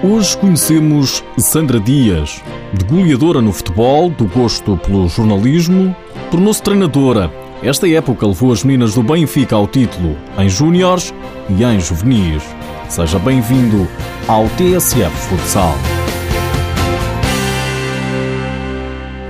[0.00, 2.40] Hoje conhecemos Sandra Dias,
[2.72, 5.94] de goleadora no futebol, do gosto pelo jornalismo,
[6.30, 7.32] tornou-se treinadora.
[7.64, 11.12] Esta época levou as meninas do Benfica ao título em júniores
[11.50, 12.44] e em juvenis.
[12.88, 13.88] Seja bem-vindo
[14.28, 15.74] ao TSF Futsal.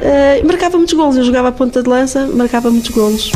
[0.00, 3.32] Uh, marcava muitos gols, eu jogava a ponta de lança, marcava muitos gols.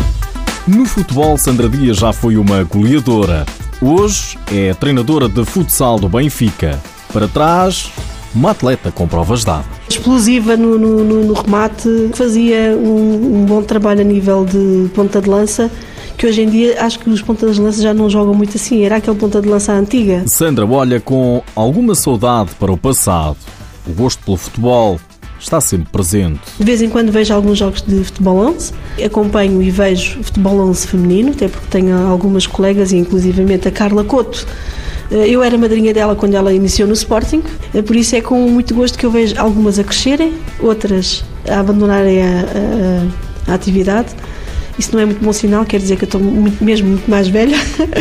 [0.67, 3.45] No futebol, Sandra Dias já foi uma goleadora.
[3.83, 6.81] Hoje é treinadora de futsal do Benfica.
[7.13, 7.91] Para trás,
[8.35, 9.67] uma atleta com provas dadas.
[9.89, 15.29] Explosiva no, no, no remate, fazia um, um, bom trabalho a nível de ponta de
[15.29, 15.71] lança.
[16.17, 18.85] Que hoje em dia acho que os pontas de lança já não jogam muito assim,
[18.85, 20.25] era aquele ponta de lança antiga.
[20.27, 23.37] Sandra olha com alguma saudade para o passado.
[23.87, 25.01] O gosto pelo futebol
[25.41, 26.41] está sempre presente.
[26.59, 28.73] De vez em quando vejo alguns jogos de futebol 11,
[29.05, 34.05] acompanho e vejo futebol 11 feminino, até porque tenho algumas colegas, e inclusivamente a Carla
[34.05, 34.78] Couto, eh,
[35.11, 37.43] eu era madrinha dela quando ela iniciou no Sporting,
[37.75, 41.61] eh, por isso é com muito gosto que eu vejo algumas a crescerem, outras a
[41.61, 42.45] abandonarem a,
[43.47, 44.15] a, a atividade.
[44.79, 47.27] Isso não é muito bom sinal, quer dizer que eu estou muito, mesmo muito mais
[47.27, 47.57] velha.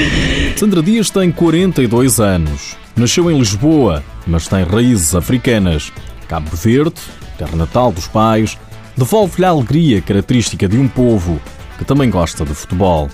[0.55, 2.75] Sandra Dias tem 42 anos.
[2.95, 5.91] Nasceu em Lisboa, mas tem raízes africanas.
[6.27, 6.99] Cabo Verde,
[7.37, 8.57] terra natal dos pais,
[8.95, 11.39] devolve-lhe a alegria característica de um povo
[11.77, 13.09] que também gosta de futebol.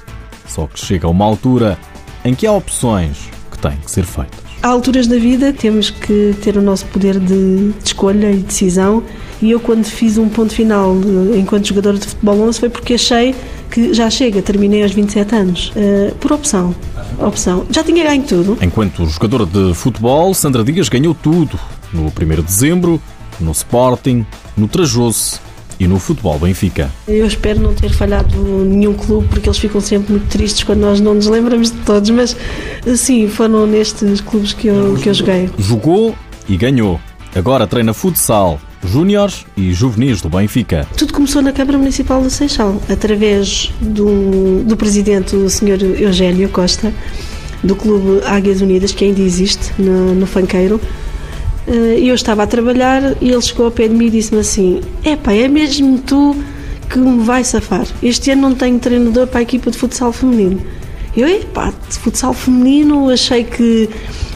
[0.48, 1.78] Só que chega a uma altura
[2.26, 3.33] em que há opções
[3.64, 4.40] têm que ser feitas.
[4.62, 9.04] Há alturas da vida temos que ter o nosso poder de, de escolha e decisão
[9.42, 12.94] e eu quando fiz um ponto final de, enquanto jogadora de futebol 11 foi porque
[12.94, 13.36] achei
[13.70, 16.76] que já chega, terminei aos 27 anos, uh, por opção.
[17.20, 17.66] Opção.
[17.72, 18.58] Já tinha ganho tudo.
[18.62, 21.60] Enquanto jogadora de futebol, Sandra Dias ganhou tudo.
[21.92, 23.02] No 1 de dezembro,
[23.40, 25.40] no Sporting, no Trajoso
[25.80, 26.92] e no futebol Benfica.
[27.08, 31.00] Eu espero não ter falhado nenhum clube porque eles ficam sempre muito tristes quando nós
[31.00, 32.36] não nos lembramos de todos, mas
[32.96, 35.50] sim, foram nestes clubes que eu, que eu joguei.
[35.58, 36.16] Jogou
[36.48, 37.00] e ganhou.
[37.36, 40.88] Agora treina futsal, júniores e juvenis do Benfica.
[40.96, 46.00] Tudo começou na Câmara Municipal do Seixal, através do, do presidente, o Sr.
[46.00, 46.94] Eugênio Costa,
[47.64, 50.80] do Clube Águias Unidas, que ainda existe no, no Fanqueiro
[51.68, 55.34] eu estava a trabalhar e ele chegou ao pé de mim e disse-me assim: Epá,
[55.34, 56.36] é mesmo tu
[56.90, 57.88] que me vai safar.
[58.02, 60.62] Este ano não tenho treinador para a equipa de futsal feminino.
[61.16, 63.90] Eu, epá, de futsal feminino, achei que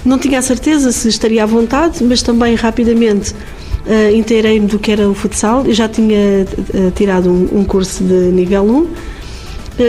[0.05, 4.91] não tinha a certeza se estaria à vontade, mas também rapidamente uh, inteirei-me do que
[4.91, 5.65] era o futsal.
[5.65, 8.87] Eu já tinha uh, tirado um, um curso de nível 1 eh,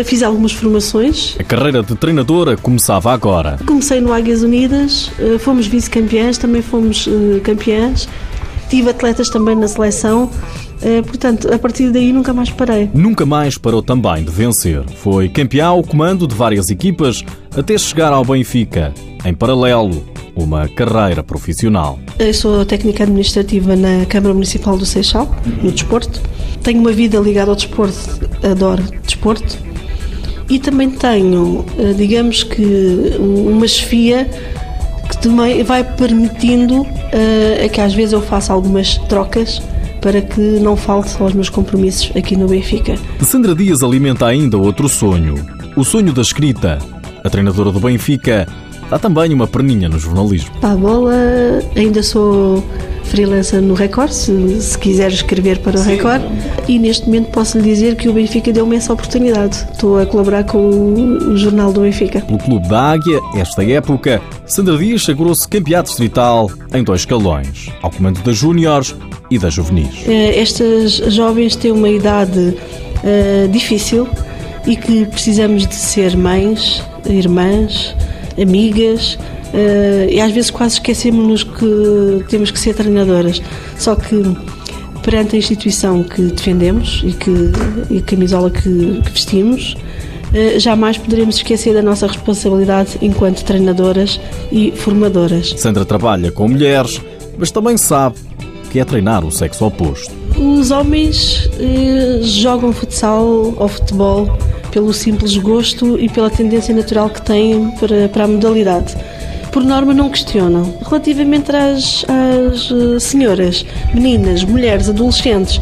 [0.04, 1.37] fiz algumas formações.
[1.38, 3.59] A carreira de treinadora começava agora.
[3.66, 8.09] Comecei no Águias Unidas, eh, fomos vice-campeãs, também fomos eh, campeãs.
[8.69, 10.31] Tive atletas também na seleção.
[11.06, 12.88] Portanto, a partir daí nunca mais parei.
[12.94, 14.84] Nunca mais parou também de vencer.
[14.99, 17.25] Foi campeão ao comando de várias equipas
[17.56, 18.94] até chegar ao Benfica.
[19.25, 20.05] Em paralelo,
[20.37, 21.99] uma carreira profissional.
[22.19, 25.28] Eu sou técnica administrativa na Câmara Municipal do Seixal,
[25.62, 26.20] no desporto.
[26.62, 27.99] Tenho uma vida ligada ao desporto,
[28.44, 29.67] adoro desporto
[30.48, 34.28] e também tenho, eh, digamos que, uma chefia
[35.09, 39.62] que também vai permitindo uh, que às vezes eu faça algumas trocas
[40.03, 42.94] para que não falte aos meus compromissos aqui no Benfica.
[43.22, 45.34] Sandra Dias alimenta ainda outro sonho,
[45.75, 46.78] o sonho da escrita.
[47.25, 48.47] A treinadora do Benfica
[48.88, 50.50] dá também uma perninha no jornalismo.
[50.60, 51.14] Para a bola,
[51.75, 52.62] ainda sou
[53.08, 55.96] freelancer no Record, se, se quiser escrever para o Sim.
[55.96, 56.22] Record.
[56.69, 59.66] E neste momento posso lhe dizer que o Benfica deu-me essa oportunidade.
[59.72, 62.20] Estou a colaborar com o, Jornal do Benfica.
[62.20, 67.91] Pelo Clube da Águia, esta época, Sandra Dias sagrou-se campeã distrital em dois escalões, ao
[67.91, 68.94] comando das Júniores
[69.30, 70.04] e das Juvenis.
[70.06, 74.08] Eh, estas jovens têm uma idade uh, difícil
[74.66, 77.94] e que precisamos de ser mães, irmãs,
[78.40, 79.19] amigas
[80.10, 83.41] e às vezes quase esquecemos-nos que temos que ser treinadoras.
[83.76, 84.22] Só que
[85.09, 87.31] perante a instituição que defendemos e, que,
[87.91, 94.20] e a camisola que, que vestimos, uh, jamais poderemos esquecer da nossa responsabilidade enquanto treinadoras
[94.53, 95.54] e formadoras.
[95.56, 97.00] Sandra trabalha com mulheres,
[97.38, 98.17] mas também sabe
[98.70, 100.12] que é treinar o sexo oposto.
[100.37, 104.37] Os homens uh, jogam futsal ou futebol
[104.70, 108.94] pelo simples gosto e pela tendência natural que têm para, para a modalidade
[109.52, 110.74] por norma não questionam.
[110.82, 113.64] Relativamente às, às eh, senhoras,
[113.94, 115.60] meninas, mulheres, adolescentes,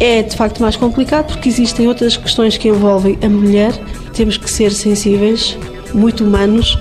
[0.00, 3.72] é de facto mais complicado porque existem outras questões que envolvem a mulher.
[4.12, 5.56] Temos que ser sensíveis,
[5.92, 6.78] muito humanos,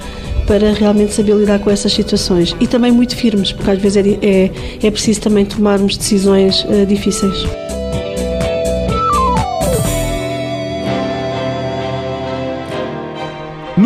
[0.48, 2.56] para realmente saber lidar com essas situações.
[2.60, 4.52] E também muito firmes, porque às vezes é, é,
[4.88, 7.67] é preciso também tomarmos decisões uh, difíceis.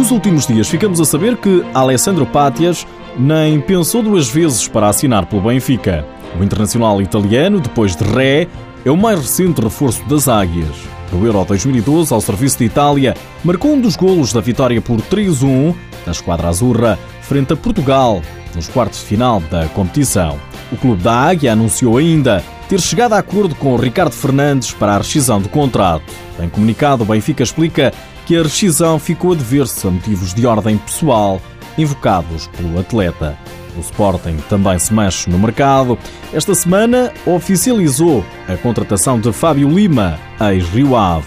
[0.01, 2.87] Nos últimos dias ficamos a saber que Alessandro Pátias
[3.19, 6.03] nem pensou duas vezes para assinar pelo Benfica.
[6.39, 8.47] O internacional italiano, depois de Ré,
[8.83, 10.75] é o mais recente reforço das Águias.
[11.11, 15.75] No Euro 2012, ao serviço de Itália, marcou um dos golos da vitória por 3-1
[16.03, 18.23] da esquadra azurra frente a Portugal,
[18.55, 20.39] nos quartos de final da competição.
[20.71, 24.97] O clube da Águia anunciou ainda ter chegado a acordo com Ricardo Fernandes para a
[24.97, 26.11] rescisão do contrato.
[26.39, 27.93] Em comunicado, o Benfica explica
[28.25, 31.41] que a rescisão ficou a dever-se a motivos de ordem pessoal
[31.77, 33.37] invocados pelo atleta.
[33.77, 35.97] O Sporting também se mexe no mercado.
[36.33, 41.25] Esta semana oficializou a contratação de Fábio Lima, ex-Rio Ave.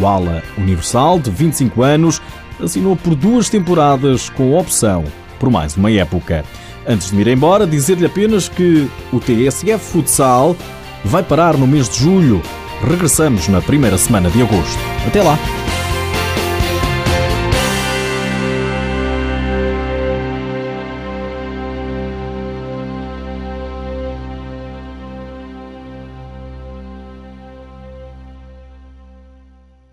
[0.00, 2.22] O ala universal, de 25 anos,
[2.62, 5.04] assinou por duas temporadas com opção
[5.42, 6.44] por mais uma época.
[6.86, 10.56] Antes de me ir embora, dizer-lhe apenas que o TSF Futsal
[11.04, 12.40] vai parar no mês de julho.
[12.80, 14.78] Regressamos na primeira semana de agosto.
[15.04, 15.36] Até lá!